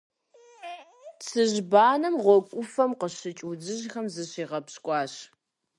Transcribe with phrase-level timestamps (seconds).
[1.25, 5.13] Цыжьбанэм гъуэгу Ӏуфэм къыщыкӀ удзыжьхэм зыщигъэпщкӀуащ.